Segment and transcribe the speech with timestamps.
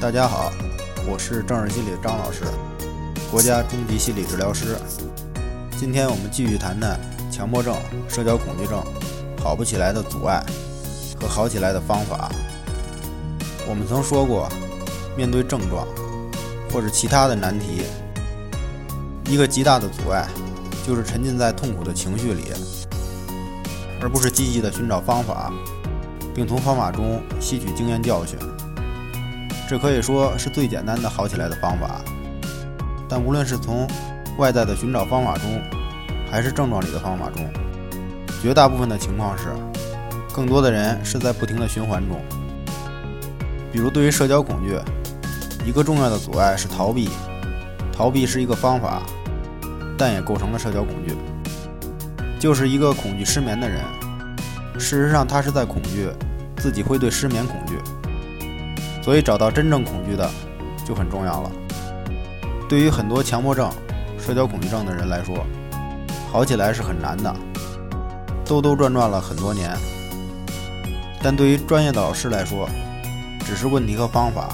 [0.00, 0.52] 大家好，
[1.10, 2.44] 我是正视心理张老师，
[3.32, 4.76] 国家中级心理治疗师。
[5.76, 7.00] 今天我们继续谈谈
[7.32, 7.74] 强迫症、
[8.08, 8.80] 社交恐惧症
[9.42, 10.40] 好不起来的阻碍
[11.20, 12.30] 和好起来的方法。
[13.68, 14.48] 我们曾说过，
[15.16, 15.84] 面对症状
[16.72, 17.82] 或者其他的难题，
[19.28, 20.28] 一个极大的阻碍
[20.86, 22.52] 就是沉浸在痛苦的情绪里，
[24.00, 25.52] 而不是积极的寻找方法，
[26.32, 28.38] 并从方法中吸取经验教训。
[29.68, 32.00] 这可以说是最简单的好起来的方法，
[33.06, 33.86] 但无论是从
[34.38, 35.60] 外在的寻找方法中，
[36.30, 37.46] 还是症状里的方法中，
[38.40, 39.48] 绝大部分的情况是，
[40.32, 42.18] 更多的人是在不停的循环中。
[43.70, 44.78] 比如对于社交恐惧，
[45.66, 47.10] 一个重要的阻碍是逃避，
[47.92, 49.02] 逃避是一个方法，
[49.98, 51.14] 但也构成了社交恐惧。
[52.38, 53.82] 就是一个恐惧失眠的人，
[54.78, 56.08] 事实上他是在恐惧
[56.56, 57.74] 自己会对失眠恐惧。
[59.02, 60.28] 所以找到真正恐惧的
[60.86, 61.50] 就很重要了。
[62.68, 63.70] 对于很多强迫症、
[64.18, 65.46] 社交恐惧症的人来说，
[66.30, 67.34] 好起来是很难的，
[68.44, 69.70] 兜兜转转了很多年。
[71.22, 72.68] 但对于专业的老师来说，
[73.44, 74.50] 只是问题和方法，